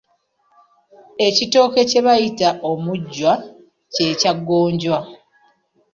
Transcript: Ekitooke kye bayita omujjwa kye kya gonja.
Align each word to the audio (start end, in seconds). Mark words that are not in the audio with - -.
Ekitooke 1.27 1.81
kye 1.89 2.01
bayita 2.05 2.47
omujjwa 2.71 3.33
kye 3.93 4.07
kya 4.19 4.33
gonja. 4.47 4.97